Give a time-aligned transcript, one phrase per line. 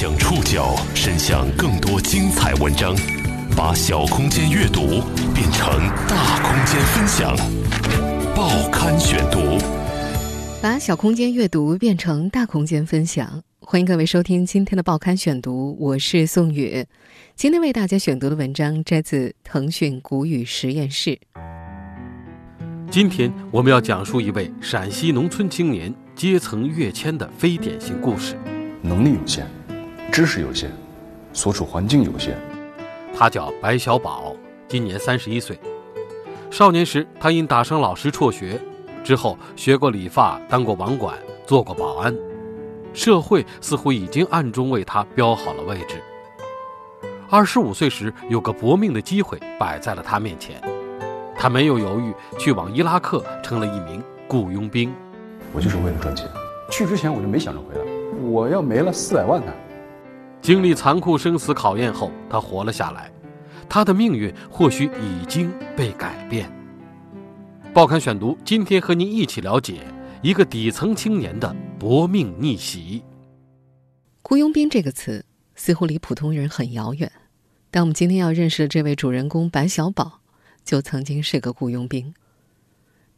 [0.00, 2.96] 将触角伸向更多精彩文章，
[3.54, 5.02] 把小空间阅读
[5.34, 7.36] 变成大空间分享。
[8.34, 9.58] 报刊选读，
[10.62, 13.42] 把小空间阅读变成大空间分享。
[13.58, 16.86] 欢迎各位收听今天的报刊选读，我是宋宇。
[17.36, 21.20] 今天为大家选读的文章摘自腾讯古语实验室。
[22.90, 28.34] 今天我们要讲述一位陕西农村青年阶层跃迁的非典型故事。
[28.82, 29.46] 能力有限，
[30.10, 30.68] 知识有限，
[31.32, 32.36] 所处环境有限。
[33.16, 34.34] 他叫白小宝，
[34.66, 35.56] 今年三十一岁。
[36.50, 38.60] 少年时，他因打伤老师辍学，
[39.04, 41.16] 之后学过理发，当过网管，
[41.46, 42.12] 做过保安。
[42.92, 46.02] 社会似乎已经暗中为他标好了位置。
[47.30, 50.60] 二十五岁时，有个搏命的机会摆在了他面前，
[51.36, 54.92] 他没有犹豫，去往伊拉克，成了一名雇佣兵。
[55.52, 56.26] 我就是为了赚钱，
[56.68, 57.84] 去之前我就没想着回来。
[58.28, 59.52] 我要没了四百万呢。
[60.42, 63.12] 经历残酷生死考验后，他活了下来，
[63.68, 66.50] 他的命运或许已经被改变。
[67.74, 69.80] 报刊选读，今天和您一起了解
[70.22, 73.02] 一个底层青年的搏命逆袭。
[74.22, 75.24] 雇佣兵这个词
[75.54, 77.10] 似乎离普通人很遥远，
[77.70, 80.20] 但我们今天要认识的这位主人公白小宝，
[80.64, 82.14] 就曾经是个雇佣兵。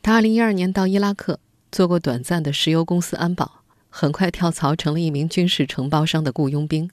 [0.03, 1.39] 他二零一二年到伊拉克
[1.71, 3.63] 做过短暂的石油公司安保。
[3.95, 6.91] 很快跳槽成了一名军事承包商的雇佣兵。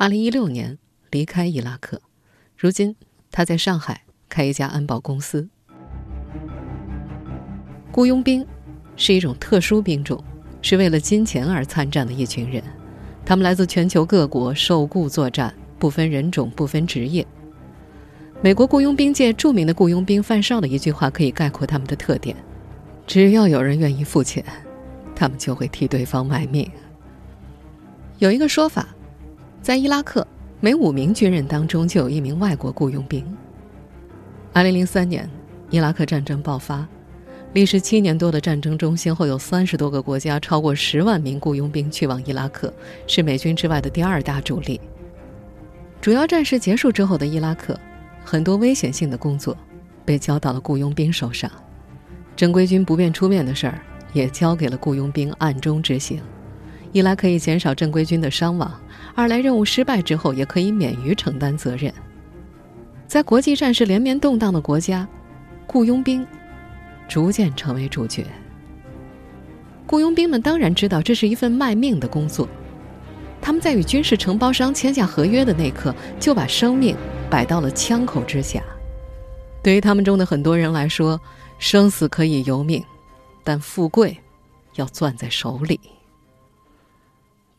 [0.00, 0.78] 二零一六年
[1.10, 2.00] 离开伊拉克，
[2.56, 2.94] 如今
[3.32, 5.48] 他在上海开一家安保公司。
[7.90, 8.46] 雇佣兵
[8.94, 10.22] 是一种特殊兵种，
[10.62, 12.62] 是为了金钱而参战的一群人。
[13.26, 17.26] 他们来自全球各国，受雇作战，不分人种，不分职业。
[18.40, 22.36] 美国雇佣兵界著名的雇佣兵范少的一句话可以概括他们的特点：
[23.04, 24.44] 只要有人愿意付钱。
[25.16, 26.70] 他们就会替对方卖命。
[28.20, 28.94] 有一个说法，
[29.60, 30.26] 在伊拉克，
[30.60, 33.24] 每五名军人当中就有一名外国雇佣兵。
[34.52, 35.28] 二零零三年，
[35.68, 36.86] 伊拉克战争爆发，
[37.52, 42.72] 历时七年多的战争中，先后有三十多个国家超过十万名雇佣兵去往伊拉克，
[43.06, 44.80] 是美军之外的第二大主力。
[46.00, 47.78] 主要战事结束之后的伊拉克，
[48.24, 49.56] 很多危险性的工作
[50.04, 51.50] 被交到了雇佣兵手上，
[52.34, 53.82] 正规军不便出面的事儿。
[54.14, 56.18] 也交给了雇佣兵暗中执行，
[56.92, 58.72] 一来可以减少正规军的伤亡，
[59.14, 61.92] 二来任务失败之后也可以免于承担责任。
[63.06, 65.06] 在国际战事连绵动荡的国家，
[65.66, 66.26] 雇佣兵
[67.08, 68.24] 逐渐成为主角。
[69.86, 72.48] 雇佣兵们当然知道这是一份卖命的工作，
[73.40, 76.94] 他们在与军事承包商签下合约的那刻，就把生命
[77.30, 78.62] 摆到了枪口之下。
[79.62, 81.20] 对于他们中的很多人来说，
[81.58, 82.82] 生死可以由命。
[83.42, 84.14] 但富贵
[84.74, 85.80] 要攥在手里。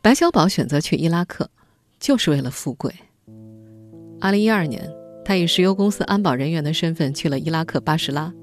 [0.01, 1.49] 白小宝选择去伊拉克，
[1.99, 2.93] 就是为了富贵。
[4.21, 4.89] 二零一二年，
[5.25, 8.33] 他以石油公司安保人员的身份去了伊拉克巴士拉。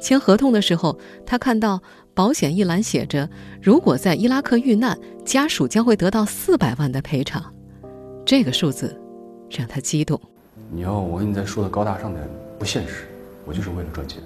[0.00, 0.96] 签合同的时候，
[1.26, 1.82] 他看到
[2.14, 3.28] 保险一栏写着
[3.60, 7.52] ：“如果在伊拉克遇难，家属将会得到四百万的赔偿。”
[8.24, 8.96] 这个数字
[9.50, 10.20] 让他激动。
[10.70, 12.24] 你要我跟你再说的高大上点，
[12.56, 13.08] 不现实。
[13.44, 14.22] 我就是为了赚钱。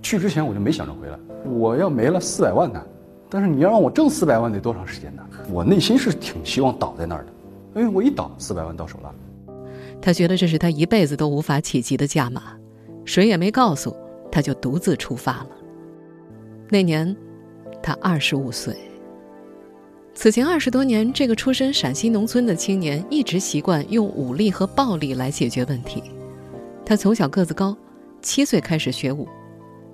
[0.00, 1.18] 去之前我就没想着回来。
[1.44, 2.80] 我要没了四百万呢，
[3.34, 5.22] 但是你要让我挣四百万得多长时间呢？
[5.50, 9.14] 我内心是挺希望倒在那儿的，因为我一倒四百万到手了。
[10.02, 12.42] 他觉得这是他一辈子都无法企及的价码，
[13.06, 13.96] 谁也没告诉，
[14.30, 15.48] 他就独自出发了。
[16.68, 17.16] 那年，
[17.82, 18.76] 他二十五岁。
[20.12, 26.02] 此前二十多年，这个出身陕西农村的青年一直习惯用武力和暴力来解决问题。
[26.84, 27.74] 他从小个子高，
[28.20, 29.26] 七岁开始学武。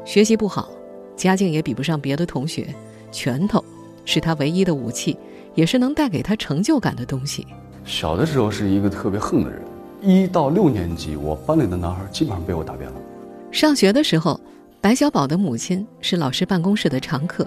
[0.05, 0.69] 学习不好，
[1.15, 2.75] 家境也比不上别的同学，
[3.11, 3.65] 拳头
[4.05, 5.19] 是他唯一的武器，
[5.55, 7.47] 也是能带给他成就感的东西。
[7.85, 9.63] 小的时候是一个特别横的人，
[10.03, 12.97] 一到六年级，我班里的男孩基本上被我打遍了。
[13.51, 14.41] 上学的时候，
[14.81, 17.47] 白小宝的母亲是老师办公室的常客，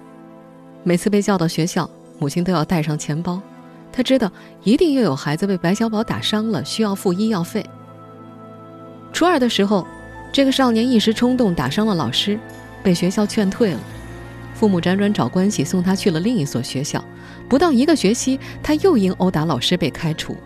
[0.84, 1.90] 每次被叫到学校，
[2.20, 3.42] 母亲都要带上钱包，
[3.92, 4.32] 他知道
[4.64, 7.66] 一定又有孩子被白小宝打伤了，需要付医药费。
[9.12, 9.86] 初二的时候。
[10.34, 12.40] 这个少年一时冲动打伤了老师，
[12.82, 13.80] 被学校劝退了。
[14.62, 17.04] 父母辗转找关系送他去了另一所学校，
[17.50, 20.38] 不到一个学期，他又因殴打老师被开除。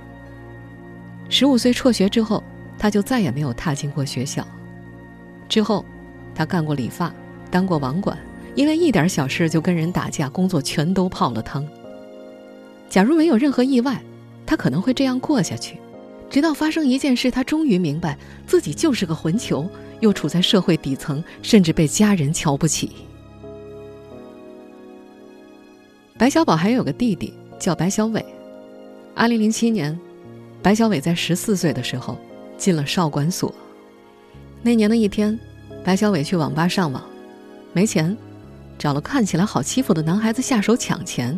[1.27, 2.41] 十五岁辍学之后，
[2.79, 4.47] 他就再也没有踏进过学校。
[5.49, 5.83] 之后，
[6.33, 7.13] 他干过理发，
[7.51, 8.17] 当过网管，
[8.55, 11.67] 因为一点小事就跟人打架，工作全都泡了汤。
[12.87, 14.01] 假如没有任何意外，
[14.45, 15.77] 他可能会这样过下去。
[16.29, 19.69] 直到发生一件事，他终于明白自己就是个混球，
[19.99, 22.93] 又处在社会底层，甚至被家人瞧不起。
[26.17, 28.25] 白小宝还有个弟弟叫白小伟，
[29.13, 29.99] 二零零七年，
[30.61, 32.17] 白小伟在十四岁的时候
[32.57, 33.53] 进了少管所。
[34.61, 35.37] 那年的一天，
[35.83, 37.03] 白小伟去网吧上网，
[37.73, 38.15] 没钱，
[38.79, 41.37] 找了看起来好欺负的男孩子下手抢钱。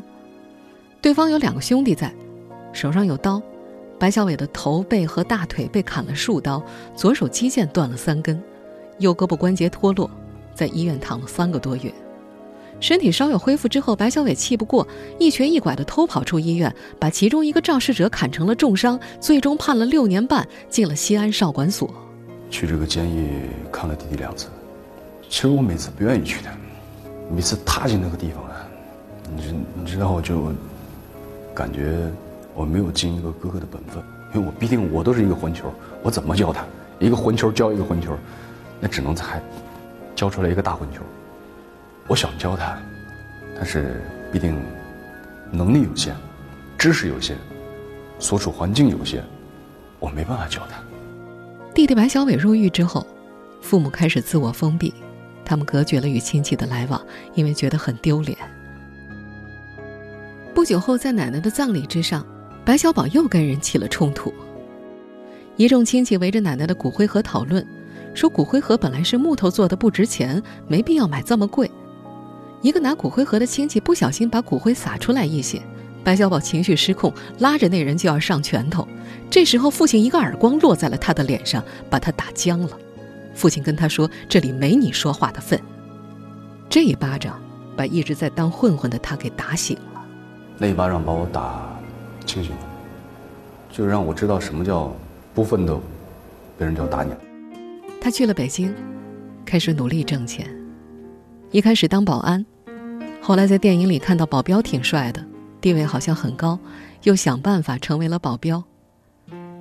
[1.02, 2.14] 对方有两个兄弟在，
[2.72, 3.42] 手上有刀。
[3.98, 6.62] 白小伟的头、背和大腿被砍了数刀，
[6.96, 8.40] 左手肌腱断了三根，
[9.00, 10.08] 右胳膊关节脱落，
[10.54, 11.92] 在医院躺了三个多月。
[12.80, 14.88] 身体稍有恢复之后，白小伟气不过，
[15.18, 21.92] 一瘸一拐地偷跑出医院，把其中一个肇事者砍成了重伤，最终判了六年半，进了西安少管所。
[22.50, 24.48] 去这个监狱看了弟弟两次，
[25.28, 26.50] 其实我每次不愿意去的，
[27.34, 28.68] 每次踏进那个地方啊，
[29.36, 30.54] 你知你知道我就
[31.54, 31.98] 感觉
[32.54, 34.04] 我没有尽一个哥哥的本分，
[34.36, 35.74] 因为我毕竟我都是一个混球，
[36.04, 36.64] 我怎么教他？
[37.00, 38.16] 一个混球教一个混球，
[38.80, 39.42] 那只能才
[40.16, 41.02] 教出来一个大混球。
[42.08, 42.78] 我想教他，
[43.56, 44.02] 但是
[44.32, 44.58] 毕竟
[45.52, 46.16] 能力有限，
[46.78, 47.36] 知识有限，
[48.18, 49.22] 所处环境有限，
[50.00, 50.82] 我没办法教他。
[51.74, 53.06] 弟弟白小伟入狱之后，
[53.62, 54.94] 父母开始自我封闭，
[55.44, 57.06] 他们隔绝了与亲戚的来往，
[57.36, 58.38] 因为觉得很丢脸。
[60.56, 62.26] 不久后，在奶奶的葬礼之上，
[62.64, 64.34] 白小宝又跟人起了冲突。
[65.58, 67.66] 一众亲戚围着奶奶的骨灰盒讨论，
[68.14, 71.70] 说骨灰盒本来是木头做的，不值钱，没必要买这么贵。
[72.68, 75.62] 一个拿骨灰盒的亲戚不小心把骨灰撒出来一些，
[76.04, 78.86] 白小宝情绪失控，拉着那人就要上拳头。
[79.30, 82.78] 这时候，父亲一个耳光落在了他的脸上，把他打僵了。
[83.34, 85.58] 父亲跟他说：“这里没你说话的份。”
[86.68, 87.42] 这一巴掌
[87.78, 90.06] 把一直在当混混的他给打醒了。
[90.58, 91.74] 那一巴掌把我打
[92.26, 92.62] 清醒了，
[93.72, 94.94] 就让我知道什么叫
[95.34, 95.82] 不奋斗，
[96.58, 97.18] 别人就要打你了。
[98.02, 98.76] 他去了北京，
[99.46, 100.54] 开始努力挣钱。
[101.52, 102.46] 一开始当保安，
[103.22, 105.24] 后来在电影里看到保镖挺帅的，
[105.60, 106.58] 地位好像很高，
[107.04, 108.64] 又想办法成为了保镖。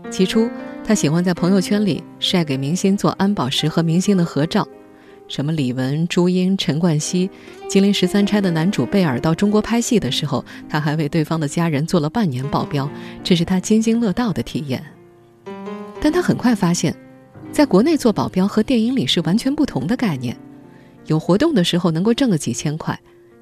[0.09, 0.49] 起初，
[0.85, 4.67] 他喜欢在朋友圈里晒给明星做安保时和明星的合照，
[5.27, 7.29] 什么李玟、朱茵、陈冠希，
[7.69, 12.89] 《金陵十三钗》的男主贝尔到中国拍戏的时候，他还为对方的家人做了半年保镖，
[13.25, 14.81] 这是他津津乐道的体验。
[16.01, 16.95] 但他很快发现，
[17.51, 20.37] 在国内做保镖和电影里是完全不同的概念。
[21.07, 22.97] 有活动的时候能够挣个几千块，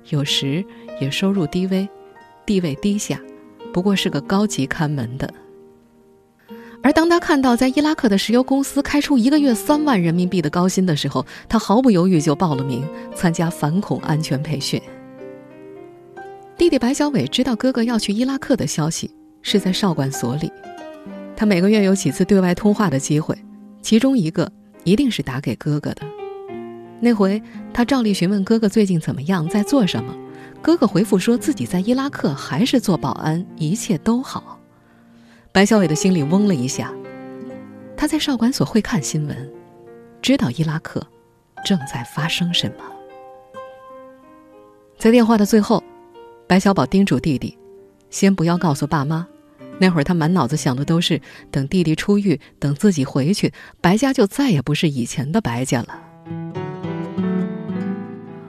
[0.09, 0.65] 有时
[1.01, 1.89] 也收入低微，
[2.45, 3.21] 地位低下，
[3.73, 5.33] 不过是个高级看门的。
[6.83, 14.79] 而当他看到在伊拉克的石油公司开出一个月三万人民币的高薪的时候，他毫不犹豫就报了名参加反恐安全培训。
[16.59, 19.11] 弟弟白小伟知道哥哥要去伊拉克的消息
[19.41, 20.53] 是在少管所里，
[21.35, 23.35] 他每个月有几次对外通话的机会，
[23.81, 24.53] 其中一个
[24.85, 26.03] 一定是打给哥哥的。
[27.01, 27.43] 那回，
[27.73, 30.15] 他照例询问哥哥最近怎么样，在做什么。
[30.63, 34.59] 哥哥回复说自己在伊拉克，还是做保安，一切都好。
[35.53, 36.93] 白小伟的心里嗡了一下。
[37.97, 39.53] 他在少管所会看新闻，
[40.23, 41.07] 知道伊拉克
[41.65, 42.85] 正在发生什么。
[44.99, 45.85] 在电话的最后，
[46.47, 47.59] 白小宝叮嘱弟弟，
[48.09, 49.27] 先不要告诉爸妈。
[49.79, 51.21] 那会儿他满脑子想的都是，
[51.51, 56.01] 等弟弟出狱，等自己回去，白家就再也不是以前的白家了。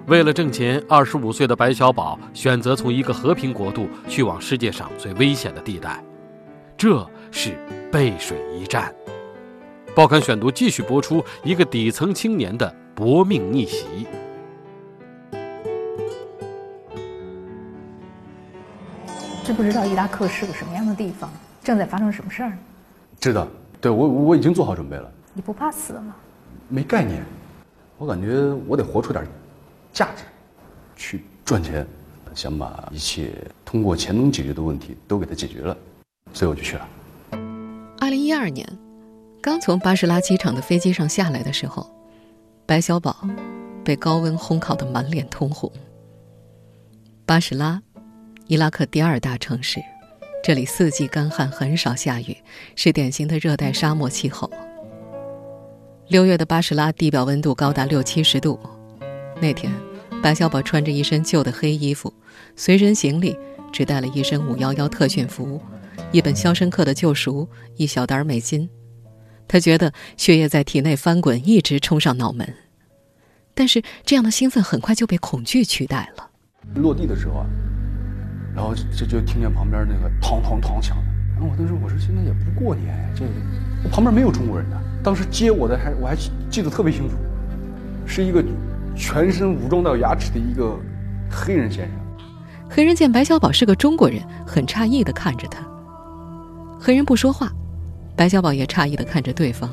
[0.08, 6.04] 为了挣钱，二十五岁的白小宝选择从一个和平国度去往世界上最危险的地带，
[6.78, 7.58] 这是
[7.92, 8.94] 背水一战。
[9.96, 14.06] 报刊选读继续播出一个底层青年的搏命逆袭。
[19.44, 21.32] 知不知道伊拉克是个什么样的地方？
[21.64, 22.56] 正在发生什么事儿？
[23.20, 23.48] 知道，
[23.82, 25.12] 对我我已经做好准备了。
[25.34, 26.16] 你不怕死吗？
[26.70, 27.24] 没概念，
[27.98, 29.26] 我感觉我得活出点。
[29.96, 30.24] 价值，
[30.98, 31.88] 去赚钱，
[32.34, 33.32] 想把一切
[33.64, 35.76] 通过钱能解决的问题都给他解决了，
[36.34, 36.86] 所以我就去了。
[37.98, 38.68] 二零一二年，
[39.42, 41.90] 刚从巴士拉机场的飞机上下来的时候，
[42.66, 43.16] 白小宝
[43.86, 45.72] 被高温烘烤得满脸通红。
[47.26, 47.82] 巴士拉，
[48.48, 49.80] 伊拉克第二大城市，
[50.44, 52.36] 这里四季干旱，很少下雨，
[52.76, 54.52] 是典型的热带沙漠气候。
[56.10, 58.60] 六月的巴士拉地表温度高达六七十度。
[59.42, 59.70] 那天，
[60.26, 62.12] 白小宝穿着一身旧的黑衣服，
[62.56, 63.38] 随身行李
[63.72, 65.62] 只带了一身五幺幺特训服、
[66.12, 67.44] 一本《肖申克的救赎》、
[67.76, 68.68] 一小袋美金。
[69.48, 72.56] 他觉得血液在体内翻滚，一直冲上脑门。
[73.54, 76.28] 但是这样的兴奋很快就被恐惧取代了。
[76.74, 77.46] 落地的时候啊，
[78.56, 80.98] 然后就就听见旁边那个嘡嘡嘡响。
[81.36, 83.24] 然后我当时我说现在也不过年，这
[83.92, 84.82] 旁边没有中国人的。
[85.04, 86.16] 当时接我的还我还
[86.50, 87.16] 记得特别清楚，
[88.08, 88.44] 是一个。
[88.96, 90.80] 全身武装到牙齿的一个
[91.30, 91.96] 黑人先生，
[92.70, 95.66] 黑人见白小宝是个中国人，很诧异的看着他。
[96.80, 97.52] 黑人不说话，
[98.16, 99.70] 白小宝也诧异的看着对方。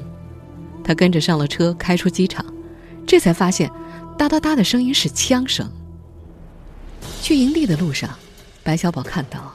[0.85, 2.45] 他跟着上了车，开出机场，
[3.07, 3.71] 这才发现，
[4.19, 5.71] 哒哒哒的声音是枪声。
[7.21, 8.11] 去营地的路上，
[8.65, 9.53] 白小宝看到，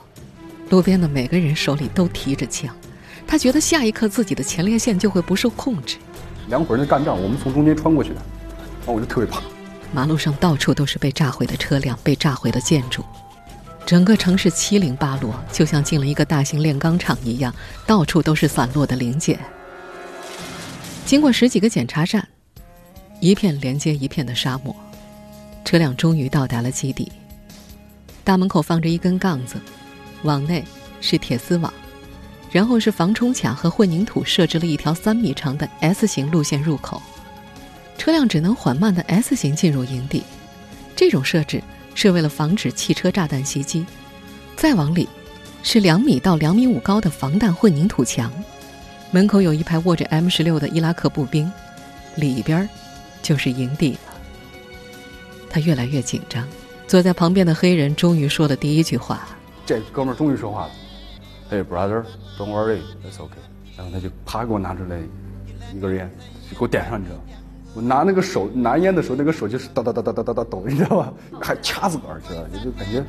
[0.69, 2.73] 路边的每个人手里都提着枪，
[3.27, 5.97] 他觉得下一刻自己的前列腺就会不受控制。
[6.47, 8.15] 两伙人在干仗，我们从中间穿过去的，
[8.79, 9.41] 然后我就特别怕。
[9.91, 13.03] 马路上到处都是被炸毁的车辆，被炸毁的建筑，
[13.85, 17.53] 整个城市七零八落，就像进了一个大型炼钢厂一样，
[17.85, 19.39] 到处都是散落的零件。
[21.05, 22.27] 经过十几个检查站，
[23.21, 24.75] 一片连接一片的沙漠，
[25.63, 27.11] 车辆终于到达了基地。
[28.23, 29.55] 大门口放着一根杠子，
[30.23, 30.65] 网内
[30.99, 31.73] 是铁丝网，
[32.51, 37.01] 然后是防冲卡和混凝土，设置了一条三米长的 S 型路线入口，
[37.97, 40.23] 车辆只能缓慢的 S 型进入营地。
[40.95, 41.61] 这种设置
[41.95, 43.85] 是为了防止汽车炸弹袭击。
[44.55, 45.07] 再往里，
[45.61, 48.31] 是两米到两米五高的防弹混凝土墙。
[49.11, 51.51] 门口有一排握着 M 十六的伊拉克步兵，
[52.15, 52.67] 里边
[53.21, 53.99] 就是营地了。
[55.49, 56.47] 他越来越紧张，
[56.87, 59.29] 坐在旁边的黑人终于说了第一句话
[59.65, 60.71] ：“这哥们儿终于说话了
[61.49, 62.03] ，Hey brother,
[62.37, 63.39] don't worry, it's okay。”
[63.77, 64.99] 然后他就啪给我拿出来
[65.73, 66.11] 一根烟，
[66.49, 67.23] 就给我点上，你知道吗？
[67.77, 71.13] 我拿那个手拿烟的时候，那个手就是哒哒哒哒哒哒哒抖，你知道吧？
[71.39, 72.49] 还掐自个儿，知道吧？
[72.63, 73.05] 就感觉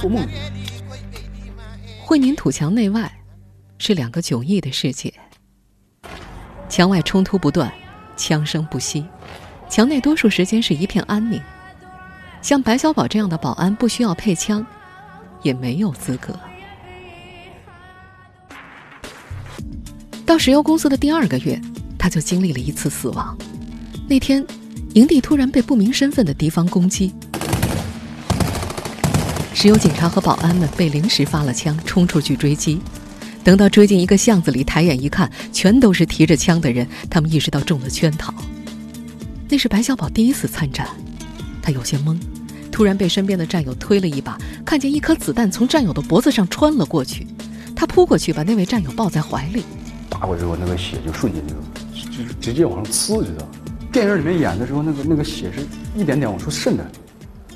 [0.00, 0.26] 做梦。
[2.02, 3.12] 混凝土墙内外。
[3.78, 5.12] 是两个迥异的世界。
[6.66, 7.70] 墙外冲突不断，
[8.16, 9.04] 枪声不息；
[9.68, 11.38] 墙内多数时间是一片安宁。
[12.40, 14.66] 像白小宝这样的保安不需要配枪，
[15.42, 16.34] 也没有资格。
[20.24, 21.60] 到石油公司的第二个月，
[22.06, 23.36] 他就经历了一次死亡。
[24.06, 24.46] 那天，
[24.94, 27.12] 营地突然被不明身份的敌方攻击，
[29.52, 32.80] 石油警察和保安们被临时发了枪，冲出去追击。
[33.42, 36.86] 等到追进一个巷子里，抬眼一看，全都是提着枪的人。
[37.10, 38.32] 他们意识到中了圈套。
[39.48, 40.86] 那是白小宝第一次参战，
[41.60, 42.16] 他有些懵，
[42.70, 47.26] 突然被身边的战友推了一把，看见一颗子弹从战友的脖子上穿了过去，
[47.74, 49.64] 他扑过去把那位战友抱在怀里。
[50.08, 51.54] 打过之后，那个血就瞬间就
[52.16, 53.46] 就是直接往上呲，知道
[53.92, 55.60] 电影里面演的时候，那个那个血是
[55.94, 56.84] 一点点往出渗的，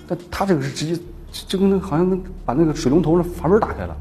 [0.07, 1.03] 但他这个是直接
[1.49, 3.97] 就跟那好像能把那个水龙头的阀门打开了，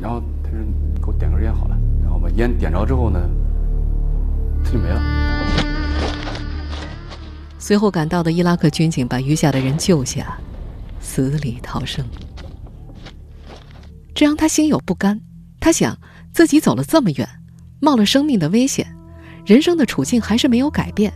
[0.00, 0.58] 然后他说。
[0.98, 3.20] 给我点根烟好了，然后把烟点着之后呢，
[4.64, 5.00] 他就没了。
[7.60, 10.36] 随后赶到的伊拉克军警把余下的人救下，
[10.98, 12.04] 死里逃生。
[14.16, 15.20] 这让他心有不甘。
[15.60, 15.96] 他想，
[16.32, 17.28] 自己走了这么远，
[17.78, 18.95] 冒了生命的危险，
[19.46, 21.12] 人生的处境还是没有改变。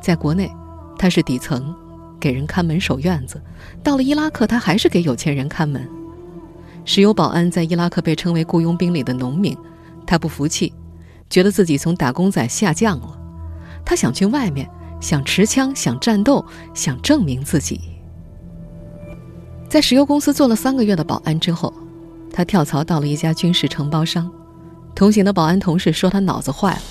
[0.00, 0.50] 在国内，
[0.98, 1.74] 他是底层，
[2.18, 3.38] 给人看门守院子；
[3.82, 5.86] 到了伊拉克，他还是给有钱人看门。
[6.86, 9.56] 石油保安在伊拉克被称为雇佣兵里的农民，
[10.06, 10.72] 他不服气，
[11.28, 13.18] 觉得自己从打工仔下降了，
[13.84, 17.78] 他想去外面，想持枪，想战斗，想证明自己。
[19.68, 21.72] 在石油公司做了三个月的保安之后，
[22.32, 24.30] 他跳槽到了一家军事承包商，
[24.94, 26.82] 同行的保安同事说他脑子坏了，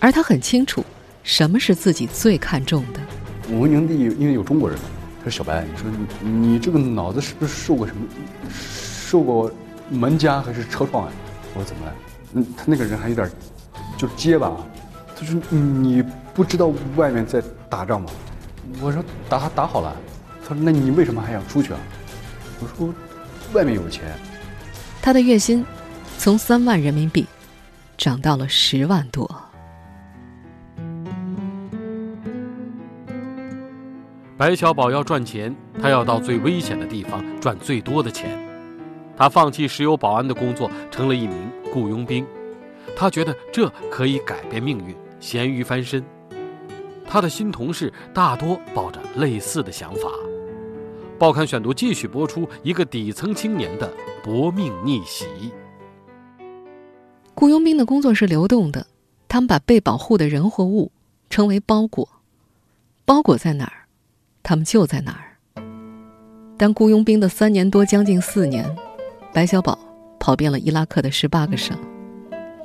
[0.00, 0.84] 而他很清楚，
[1.22, 3.00] 什么是自己最看重的。
[3.48, 4.78] 我们营地因为有中国人，
[5.22, 5.90] 他说小白，你说
[6.22, 8.02] 你你这个脑子是不是受过什么？
[8.50, 9.50] 受过
[9.90, 11.12] 门夹还是车撞啊？
[11.54, 11.94] 我说怎么了？
[12.34, 13.30] 嗯，他那个人还有点，
[13.96, 14.50] 就结巴。
[15.16, 16.02] 他说你
[16.34, 18.10] 不知道外面在打仗吗？
[18.80, 19.96] 我说打打好了。
[20.42, 21.78] 他说那你为什么还想出去啊？
[22.60, 22.92] 我说
[23.52, 24.04] 外面有钱。
[25.00, 25.64] 他的月薪
[26.18, 27.26] 从三万人民币
[27.96, 29.43] 涨到了十万多。
[34.36, 38.36] 白小宝要赚钱，他要到最危险的地方赚最多的钱。
[39.16, 42.26] 他放弃石油保安的工作，成了一名雇佣兵。
[42.96, 46.04] 他觉得这可以改变命运，咸鱼翻身。
[47.06, 50.08] 他的新同事大多抱着类似的想法。
[51.16, 53.92] 报刊选读继续播出一个底层青年的
[54.24, 55.26] 搏命逆袭。
[57.36, 58.84] 雇佣兵的工作是流动的，
[59.28, 60.90] 他们把被保护的人或物
[61.30, 62.08] 称为包裹。
[63.04, 63.83] 包裹在哪儿，
[64.44, 65.34] 他们就在哪儿。
[66.56, 68.64] 当雇佣兵的三年多，将近四年。
[69.32, 69.76] 白小宝
[70.20, 71.76] 跑遍了伊拉克的十八个省，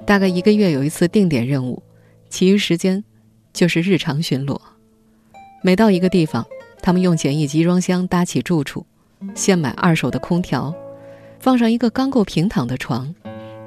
[0.06, 1.82] 大概一个月有一次定点任务，
[2.30, 3.04] 其余时间
[3.52, 4.60] 就是日常巡逻。
[5.64, 6.46] 每到一个地方，
[6.82, 8.86] 他们用简易集装箱搭起住处，
[9.34, 10.76] 现买二手的空调，
[11.40, 13.16] 放上一个刚够平躺的床。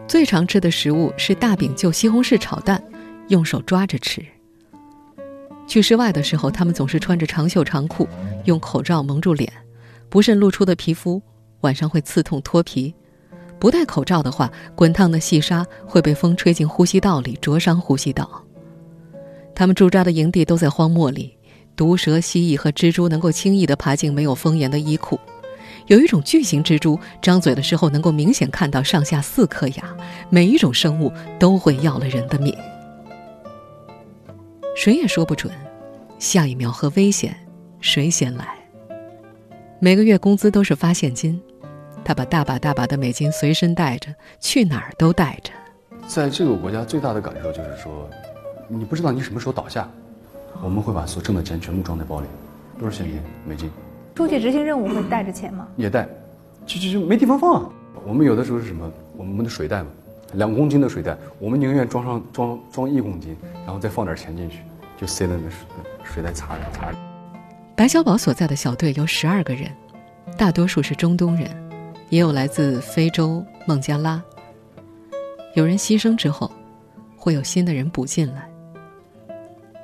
[0.07, 2.85] 最常吃的食物是大饼就西红柿炒蛋，
[3.29, 4.25] 用手抓着吃。
[5.67, 8.07] 去室外的时候，他们总是穿着长袖长裤，
[8.45, 9.51] 用口罩蒙住脸，
[10.09, 11.23] 不慎露出的皮肤。
[11.63, 12.93] 晚上会刺痛脱皮，
[13.61, 18.29] 不戴口罩的话，滚烫的细沙会被风吹进呼吸道里，灼伤呼吸道。
[19.55, 21.39] 他们驻扎的营地都在荒漠里，
[21.77, 25.19] 毒蛇、蜥蜴和蜘蛛能够轻易地爬进没有封严的衣裤。
[25.87, 29.97] 有一种巨型蜘蛛，张嘴的时候能够明显看到上下四颗牙，
[30.31, 32.53] 每一种生物都会要了人的命。
[34.75, 35.53] 谁也说不准，
[36.19, 37.37] 下一秒和危险
[37.81, 38.49] 谁先来。
[39.79, 41.41] 每个月工资都是发现金，
[42.03, 45.53] 他把大把大把的美金随身带着，去哪儿都带着。
[46.09, 48.09] 在这个国家最大的感受就是说，
[48.67, 49.89] 你不知道你什么时候倒下，
[50.63, 52.27] 我们会把所挣的钱全部装在包里，
[52.81, 53.71] 都是现金美金。
[54.15, 55.69] 出去执行任务会带着钱吗？
[55.77, 56.09] 也带，
[56.65, 57.71] 就就就没地方放啊。
[58.07, 58.91] 我们有的时候是什么？
[59.19, 59.91] 我们的水袋嘛，
[60.35, 64.61] 两公斤的水袋，我们宁愿装上装装一公斤，然后再放点钱进去，
[64.97, 65.59] 就塞在那水
[66.05, 66.99] 水袋插着插着。
[67.75, 69.71] 白小宝所在的小队有十二个人，
[70.37, 71.51] 大多数是中东人，
[72.09, 74.23] 也有来自非洲孟加拉。
[75.55, 76.51] 有人牺牲之后，
[77.17, 78.49] 会有新的人补进来。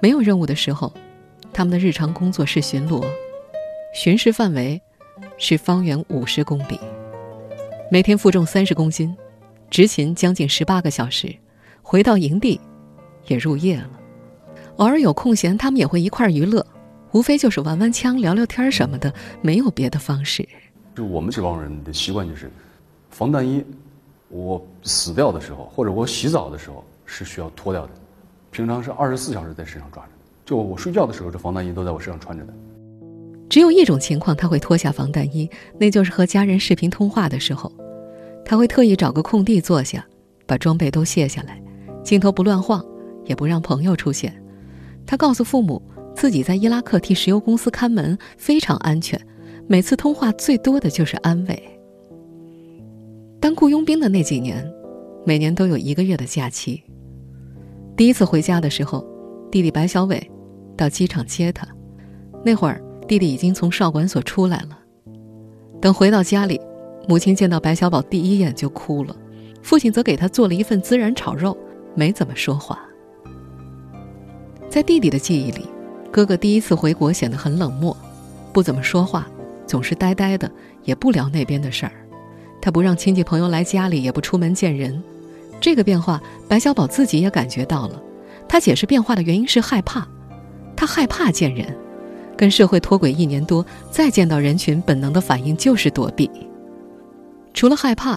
[0.00, 0.92] 没有任务的时候，
[1.52, 3.04] 他们的日常工作是巡逻。
[3.92, 4.80] 巡视范围
[5.38, 6.78] 是方圆五十公里，
[7.90, 9.16] 每天负重三十公斤，
[9.70, 11.34] 执勤将近十八个小时，
[11.82, 12.60] 回到营地
[13.26, 13.90] 也入夜了。
[14.76, 16.64] 偶尔有空闲，他们也会一块儿娱乐，
[17.12, 20.48] 无非就是玩玩枪、聊聊天什么的，没有别的方式。
[20.94, 22.50] 就我们这帮人的习惯就是，
[23.10, 23.64] 防弹衣，
[24.28, 27.92] 我死掉的时候或者我洗澡的时候是需要脱掉的，
[28.50, 30.10] 平常是二十四小时在身上抓着，
[30.44, 32.54] 就我睡觉的时候，这防弹衣都在我身上穿着的。
[33.48, 35.48] 只有一种情况，他会脱下防弹衣，
[35.78, 37.72] 那就是和家人视频通话的时候，
[38.48, 40.02] 他会特意找个空地坐下，
[40.46, 41.62] 把装备都卸下来，
[42.02, 42.82] 镜头不乱晃，
[43.26, 44.34] 也不让朋友出现。
[45.04, 45.82] 他告诉父母，
[46.16, 49.20] 自己在伊拉克替石油公司看门，非常安全。
[49.66, 51.62] 每次通话最多的就是安慰。
[53.38, 54.66] 当雇佣兵的那几年，
[55.26, 56.82] 每年都有一个月的假期。
[57.98, 59.06] 第一次回家的时候，
[59.50, 60.26] 弟弟白小伟
[60.74, 61.68] 到机场接他，
[62.42, 62.82] 那会儿。
[63.06, 64.78] 弟弟已经从少管所出来了。
[65.80, 66.60] 等回到家里，
[67.08, 69.16] 母亲见到白小宝第一眼就哭了，
[69.62, 71.56] 父亲则给他做了一份孜然炒肉，
[71.94, 72.78] 没怎么说话。
[74.68, 75.64] 在弟弟的记忆里，
[76.12, 77.96] 哥哥第一次回国显得很冷漠，
[78.52, 79.26] 不怎么说话，
[79.66, 80.50] 总是呆呆的，
[80.84, 81.92] 也不聊那边的事儿。
[82.60, 85.02] 他不让亲戚朋友来家里，也不出门见人。
[85.62, 88.02] 这个变化，白小宝自己也感觉到了。
[88.46, 90.06] 他解释变化的原因是害怕，
[90.76, 91.74] 他害怕见人。
[92.36, 96.30] 跟社会脱轨一年多，再见到人群，本能的反应就是躲避。
[97.58, 98.16] 除了害怕，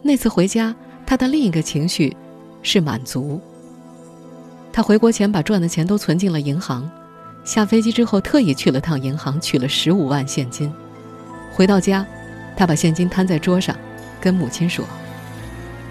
[0.00, 2.16] 那次回家，他的另一个情绪
[2.62, 3.38] 是满足。
[4.72, 6.90] 他回国前把赚的钱都存进了银行，
[7.44, 10.72] 下飞机之后特意去了趟银行取了十五万现金。
[11.52, 12.06] 回到家，
[12.56, 13.76] 他把现金摊在桌上，
[14.18, 14.82] 跟母亲说：“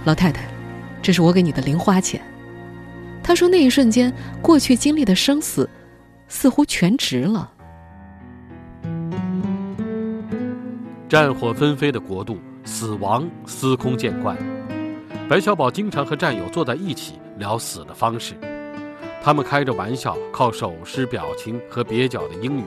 [0.03, 0.49] 老太太，
[0.99, 2.19] 这是我给你的零花钱。”
[3.21, 5.69] 他说那一瞬间，过去经历的生死，
[6.27, 7.51] 似乎全值了。
[11.07, 14.37] 战火纷飞的国度，死亡司空见惯。
[15.27, 18.35] 白小宝经常和战友坐在一起聊死的方式，
[19.23, 22.63] 他们开着玩笑，靠手势、表情和蹩脚的英语，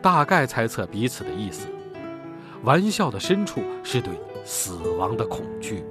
[0.00, 1.68] 大概猜测彼此的意思。
[2.62, 4.10] 玩笑的深处是对
[4.42, 5.84] 死亡的恐惧。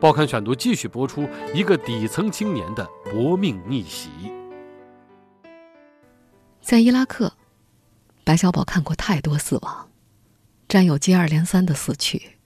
[0.00, 4.08] 报刊选读继续播出一个底层青年的搏命逆袭。
[6.62, 7.30] 在伊拉克，
[8.24, 9.90] 白小宝看过太多死亡。
[10.66, 12.37] 战友接二连三的死去，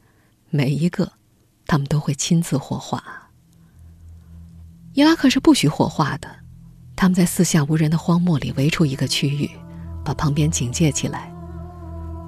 [0.55, 1.11] 每一个，
[1.67, 3.03] 他们都会亲自火化。
[4.93, 6.29] 伊拉克是不许火化的，
[6.95, 9.51] 他们在四下无人的荒漠里围出一个区域，
[10.05, 11.33] 把旁边警戒起来，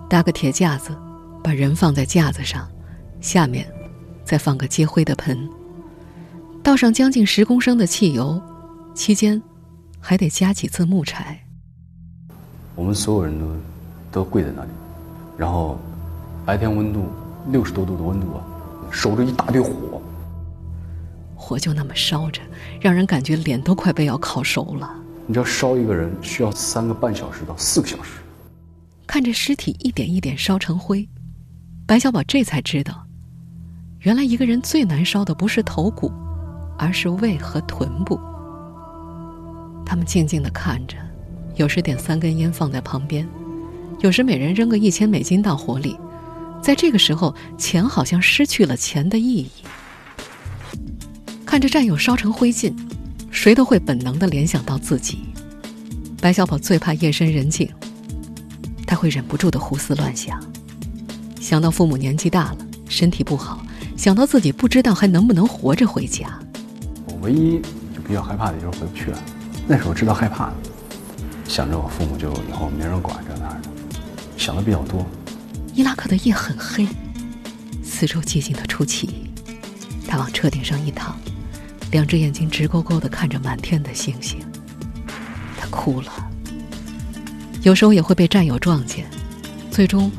[0.09, 0.97] 搭个铁架子，
[1.43, 2.67] 把人放在架子上，
[3.21, 3.71] 下面
[4.25, 5.47] 再放个接灰的盆，
[6.63, 8.41] 倒上将近十公升的汽油，
[8.95, 9.43] 期间
[10.01, 11.39] 还得加几次木柴。
[12.75, 13.55] 我们所有人都
[14.11, 14.71] 都跪在那里。
[15.37, 15.79] 然后，
[16.47, 17.05] 白天温度
[17.51, 18.45] 六十多度的温度啊，
[18.91, 20.01] 守着一大堆火，
[21.35, 22.41] 火就那么烧着，
[22.81, 24.91] 让人感觉脸都快被要烤熟了。
[25.27, 28.21] 你知道烧一个人需要三个半小时到四个小时。
[29.07, 31.07] 看着尸体一点一点烧成灰，
[31.87, 33.05] 白小宝这才知道，
[34.01, 36.11] 原来一个人最难烧的不是头骨，
[36.79, 38.19] 而是胃和臀部。
[39.87, 40.97] 他们静静的看着，
[41.57, 43.29] 有时点三根烟放在旁边。
[44.01, 45.97] 有时每人扔个一千美金到火里，
[46.65, 49.51] 在这个时候，钱好像失去了钱的意义。
[51.45, 52.75] 看着战友烧成灰烬，
[53.31, 55.19] 谁都会本能的联想到自己。
[56.23, 57.71] 白小宝最怕夜深人静，
[58.87, 60.43] 他会忍不住的胡思乱想，
[61.39, 63.63] 想到父母年纪大了，身体不好，
[63.95, 66.27] 想到自己不知道还能不能活着回家。
[67.07, 67.61] 我唯一
[67.95, 69.19] 就比较害怕的就是回不去了。
[69.69, 70.51] 那时候知道害怕，
[71.47, 73.61] 想着我父母就以后没人管这那的，
[74.39, 75.07] 想的比较多。
[75.75, 76.87] 伊拉克的夜很黑，
[77.83, 79.29] 四周寂静的出奇。
[80.07, 81.19] 他往车顶上一躺，
[81.91, 84.39] 两只眼睛直勾勾的看着满天的星星。
[85.59, 86.31] 他哭了，
[87.63, 89.05] 有时候也会被战友撞见，
[89.69, 90.13] 最终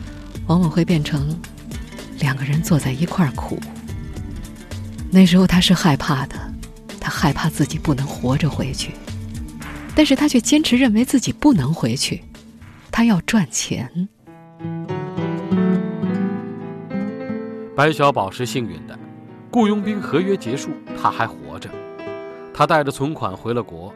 [0.47, 1.39] 往往会变成
[2.19, 3.57] 两个人坐在一块儿哭。
[5.09, 6.35] 那时候他是害怕的，
[6.99, 8.91] 他害怕自己不能活着回去，
[9.95, 12.21] 但是他却坚持认为自己不能回去，
[12.91, 14.09] 他要赚钱。
[17.75, 18.97] 白小宝是幸运的，
[19.51, 21.69] 雇佣兵合约结束，他还活着。
[22.53, 23.93] 他带着存款回了国，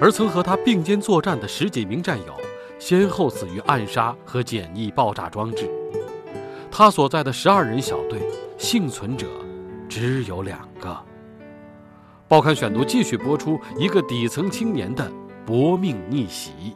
[0.00, 2.34] 而曾和他并肩作战的十几名战友，
[2.76, 5.70] 先后死于暗杀和简易爆炸装置。
[6.72, 8.20] 他所在的十二人小队
[8.58, 9.28] 幸存者
[9.88, 10.98] 只有两个。
[12.26, 15.08] 报刊选读继续播出一个底层青年的
[15.46, 16.74] 搏命逆袭。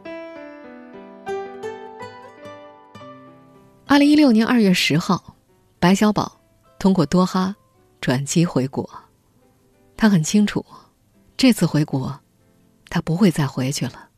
[3.85, 5.35] 二零一六年二月十号。
[5.81, 6.41] 白小宝
[6.77, 7.55] 通过多哈
[8.01, 8.89] 转机回国，
[9.95, 10.65] 他很清楚，
[11.37, 12.19] 这次回国，
[12.89, 14.09] 他不会再回去了。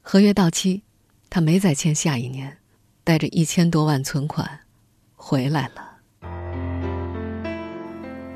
[0.00, 0.82] 合约到期，
[1.28, 2.56] 他没再签下一年，
[3.04, 4.48] 带着一千多万存款
[5.14, 5.82] 回来了。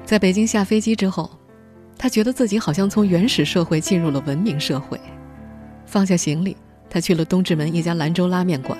[0.04, 1.30] 在北京下飞机之后，
[1.96, 5.00] 他觉得自己好像从原始社会进入了文明社会。
[5.86, 6.54] 放下行李，
[6.90, 8.78] 他去了东直门一家兰州拉面馆。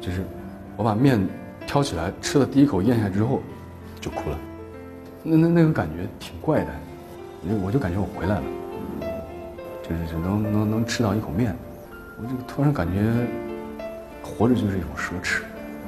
[0.00, 0.26] 就是
[0.78, 1.20] 我把面。
[1.72, 3.40] 挑起来吃了第一口咽下之后，
[3.98, 4.38] 就哭了。
[5.22, 6.70] 那那那个感觉挺怪的，
[7.64, 8.42] 我就感觉我回来了，
[9.82, 11.56] 就是能能能吃到一口面，
[12.18, 13.00] 我这个突然感觉
[14.22, 15.40] 活着就是一种奢侈，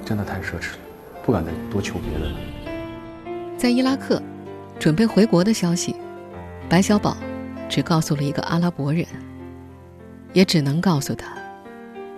[0.07, 0.79] 真的太奢侈了，
[1.23, 2.37] 不敢再多求别的了。
[3.59, 4.23] 在伊拉克
[4.79, 5.94] 准备回国的消息，
[6.66, 7.14] 白小宝
[7.68, 9.05] 只告诉了一个阿拉伯人，
[10.33, 11.37] 也只能告诉他，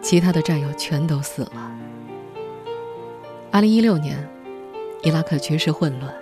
[0.01, 1.73] 其他的战友全都死了。
[3.57, 4.19] 二零一六年，
[5.03, 6.12] 伊拉克局势混乱。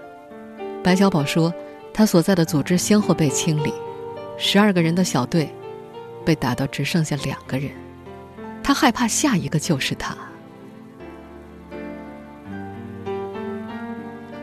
[0.85, 1.53] 白小宝说，
[1.93, 3.75] 他所在的组织先后被清理，
[4.39, 5.53] 十二个人的小队
[6.25, 7.73] 被打到只剩下两个人。
[8.63, 10.17] 他害怕下一个就是他。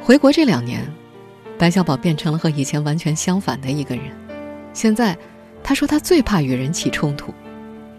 [0.01, 0.85] 回国这两年，
[1.57, 4.03] 白小宝变成了和以前完全相反的一个人。
[4.73, 5.17] 现在，
[5.63, 7.33] 他说他最怕与人起冲突，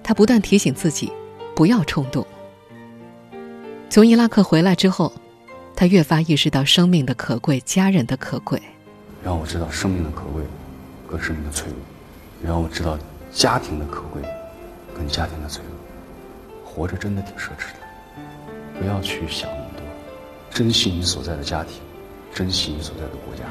[0.03, 1.11] 他不断提醒自己
[1.57, 2.27] 不要冲动。
[3.93, 5.13] 从伊拉克回来之后，
[5.77, 8.59] 他越发意识到生命的可贵，家人的可贵。
[9.23, 10.43] 让我知道生命的可贵，
[11.07, 11.77] 跟生命的脆弱；
[12.43, 12.99] 让我知道
[13.31, 14.23] 家庭的可贵，
[14.97, 16.65] 跟家庭的脆弱。
[16.65, 19.85] 活着真的挺奢侈的，不要去想那么多，
[20.51, 21.75] 珍惜你所在的家庭，
[22.33, 23.43] 珍惜你所在的国家。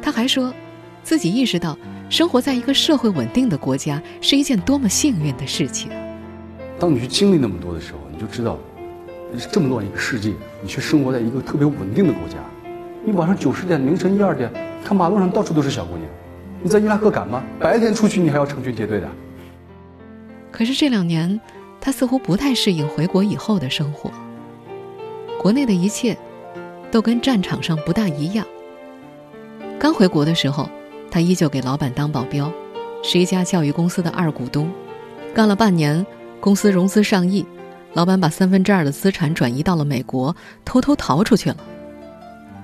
[0.00, 0.54] 他还说，
[1.02, 1.76] 自己意识到
[2.08, 5.90] 生活在一个社会稳定的国家是一件多么幸运的事情。
[6.78, 8.56] 当你去经历那么多的时候，你就知道。
[9.38, 12.36] 这么乱一个世界，你却生活在一个特别稳定的国家。
[13.04, 14.50] 你晚上九十点、凌晨一二点，
[14.84, 16.08] 看马路上到处都是小姑娘。
[16.62, 17.42] 你在伊拉克敢吗？
[17.58, 19.08] 白天出去你还要成群结队的。
[20.50, 21.40] 可是这两年，
[21.80, 24.10] 他似乎不太适应回国以后的生活。
[25.40, 26.16] 国内的一切，
[26.90, 28.46] 都跟战场上不大一样。
[29.78, 30.68] 刚回国的时候，
[31.10, 32.52] 他依旧给老板当保镖，
[33.02, 34.70] 是一家教育公司的二股东。
[35.32, 36.04] 干了半年，
[36.40, 37.46] 公司融资上亿。
[37.92, 41.56] 老板把三分之二的资产转移到了美国，偷偷逃出去了。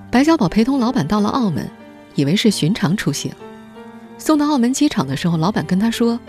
[0.09, 1.69] 白小宝陪同老板到了澳门，
[2.15, 3.31] 以为是寻常出行。
[4.17, 6.19] 送到澳门机场的时候，老板跟他说：“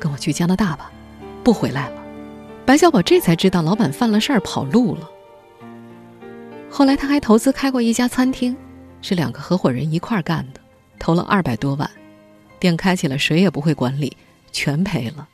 [0.00, 0.90] 跟我去加拿大吧，
[1.44, 2.02] 不回来了。”
[2.66, 5.08] 白小宝这才知道老板犯了事儿跑路了。
[6.68, 8.56] 后来他还投资开过一家餐厅，
[9.00, 10.60] 是两个合伙人一块儿干的，
[10.98, 11.88] 投了二百多万，
[12.58, 14.16] 店开起来谁也不会管理，
[14.50, 15.28] 全赔了。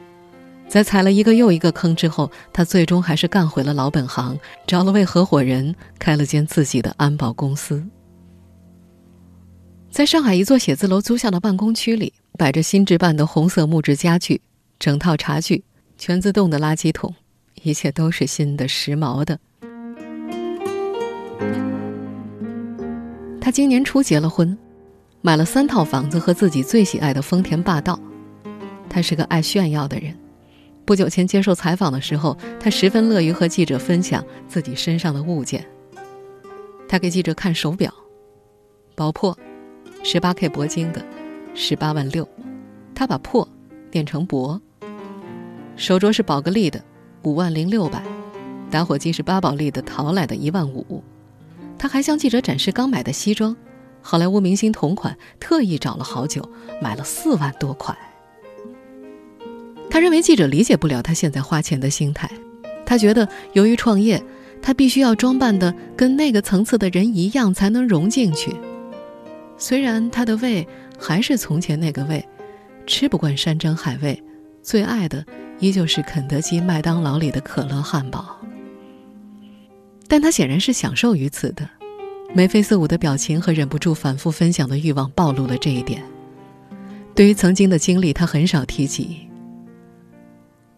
[0.73, 7.87] 在踩了一个又一个坑之后，他最终还是干回了老本行，找了位合伙人，开了间自己的安保公司。
[9.91, 14.41] 在上海一座写字楼租下的办公区里，摆着新置办的红色木质家具，
[14.79, 15.63] 整套茶具，
[15.99, 17.15] 全自动的垃圾桶，
[17.63, 19.39] 一切都是新的、时髦的。
[23.43, 24.57] 他今年初结了婚，
[25.21, 28.01] 买了三套房子和自己最喜爱的丰田霸道。
[28.89, 30.17] 他是个爱炫耀的人。
[30.85, 35.67] 不久前接受采访的时候，他十分乐于和记者分享自己身上的物件。
[36.89, 37.93] 他给记者看手表，
[38.95, 39.37] 宝珀，
[40.03, 41.03] 十八 K 铂金的，
[41.55, 42.29] 十八万六，
[42.95, 43.49] 他把珀
[43.91, 44.61] 念成铂。
[45.77, 46.83] 手镯是宝格丽的，
[47.23, 48.03] 五万零六百，
[48.71, 51.03] 打火机是巴宝莉的淘来的，一万五。
[51.79, 53.57] 他还向记者展示刚买的西装，
[54.03, 56.47] 好莱坞明星同款，特意找了好久，
[56.83, 57.97] 买了四万多块。
[59.93, 62.27] 他认为记者理解不了他现在花钱的心态，
[62.87, 64.25] 他觉得由于创业，
[64.63, 68.57] 他必须要装扮的跟那个层次的人一样才能融进去。
[69.59, 70.67] 虽然他的胃
[70.99, 72.27] 还是从前那个胃，
[72.87, 74.19] 吃不惯山珍海味，
[74.63, 75.23] 最爱的
[75.59, 78.41] 依旧是肯德基、麦当劳里的可乐汉堡。
[80.09, 81.69] 但他显然是享受于此的，
[82.33, 86.03] 眉飞色舞的表情和忍不住反复分享的欲望暴露了这一点。
[87.15, 89.19] 对于曾经的经历，他很少提及。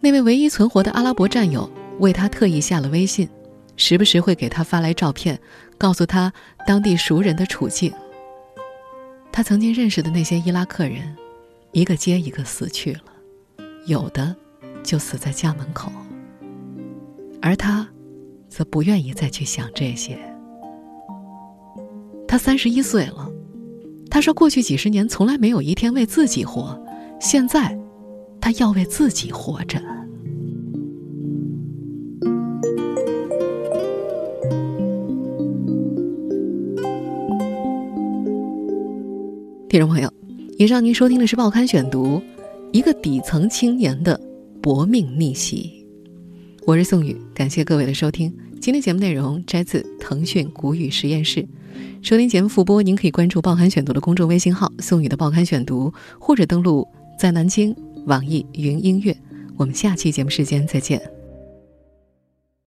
[0.05, 3.27] 那位唯一存活的阿拉伯战友为他特意下了微信，
[3.75, 5.41] 时不时会给他发来照片，
[5.79, 6.31] 告诉他
[6.67, 7.91] 当地熟人的处境。
[9.33, 11.17] 他曾经认识的那些伊拉克人，
[11.73, 13.01] 一个接一个死去了，
[13.87, 14.37] 有的
[14.83, 15.91] 就死在家门口，
[17.41, 17.89] 而他。
[18.47, 20.17] 则不愿意再去想这些。
[22.29, 23.29] 他三十一岁了，
[24.09, 26.81] 他说过去几十年从来没有一天为自己活，
[27.21, 27.77] 现在
[28.45, 29.81] 他要为自己活着。
[39.67, 40.13] 听众朋友，
[40.59, 42.19] 以上您收听的是《报刊选读》，
[42.71, 44.21] 一个底层青年的
[44.61, 45.83] 搏命逆袭。
[46.67, 48.31] 我是宋宇，感谢各位的收听。
[48.61, 51.49] 今天节目内容摘自腾讯古语实验室。
[52.03, 56.87] 收听节目复播，您可以关注“报刊选读”的公众微信号“宋宇的报刊选读”，或者登录
[57.19, 57.75] 在南京
[58.07, 59.17] 网易云音乐。
[59.57, 61.24] 我们下期节目时间再见。